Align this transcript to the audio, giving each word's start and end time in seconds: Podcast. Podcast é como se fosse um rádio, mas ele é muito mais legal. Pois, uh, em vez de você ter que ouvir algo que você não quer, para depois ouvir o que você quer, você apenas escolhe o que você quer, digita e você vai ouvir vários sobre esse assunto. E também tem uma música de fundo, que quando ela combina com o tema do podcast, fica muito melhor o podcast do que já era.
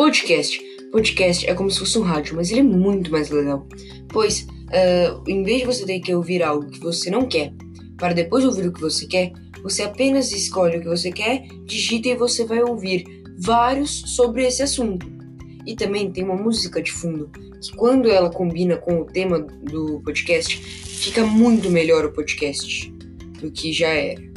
Podcast. 0.00 0.58
Podcast 0.90 1.46
é 1.46 1.54
como 1.54 1.70
se 1.70 1.78
fosse 1.78 1.98
um 1.98 2.02
rádio, 2.02 2.34
mas 2.34 2.50
ele 2.50 2.60
é 2.60 2.62
muito 2.62 3.12
mais 3.12 3.28
legal. 3.28 3.68
Pois, 4.08 4.46
uh, 4.48 5.22
em 5.28 5.42
vez 5.42 5.60
de 5.60 5.66
você 5.66 5.84
ter 5.84 6.00
que 6.00 6.14
ouvir 6.14 6.42
algo 6.42 6.70
que 6.70 6.80
você 6.80 7.10
não 7.10 7.28
quer, 7.28 7.52
para 7.98 8.14
depois 8.14 8.42
ouvir 8.46 8.66
o 8.66 8.72
que 8.72 8.80
você 8.80 9.06
quer, 9.06 9.30
você 9.62 9.82
apenas 9.82 10.32
escolhe 10.32 10.78
o 10.78 10.80
que 10.80 10.88
você 10.88 11.12
quer, 11.12 11.46
digita 11.66 12.08
e 12.08 12.16
você 12.16 12.46
vai 12.46 12.62
ouvir 12.62 13.04
vários 13.40 13.90
sobre 14.16 14.46
esse 14.46 14.62
assunto. 14.62 15.06
E 15.66 15.76
também 15.76 16.10
tem 16.10 16.24
uma 16.24 16.34
música 16.34 16.80
de 16.80 16.90
fundo, 16.90 17.30
que 17.60 17.76
quando 17.76 18.08
ela 18.08 18.30
combina 18.30 18.78
com 18.78 19.02
o 19.02 19.04
tema 19.04 19.38
do 19.38 20.00
podcast, 20.00 20.56
fica 20.56 21.26
muito 21.26 21.70
melhor 21.70 22.06
o 22.06 22.12
podcast 22.14 22.90
do 23.38 23.50
que 23.50 23.70
já 23.70 23.88
era. 23.88 24.29